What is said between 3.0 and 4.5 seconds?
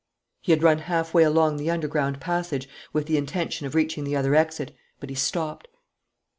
the intention of reaching the other